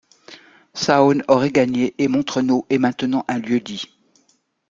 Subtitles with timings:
[0.73, 3.85] Saosnes aurait gagné et Montrenault est maintenant un lieu-dit.